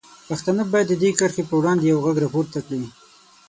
پښتانه 0.27 0.63
باید 0.71 0.87
د 0.89 0.93
دې 1.01 1.09
کرښې 1.19 1.43
په 1.49 1.55
وړاندې 1.59 1.85
یوغږ 1.91 2.15
راپورته 2.23 2.59
کړي. 2.65 2.85